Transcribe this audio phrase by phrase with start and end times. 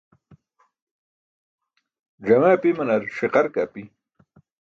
[2.25, 3.83] Ẓame apimanar ṣiqar ke api.